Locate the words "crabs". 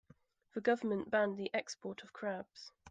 2.11-2.71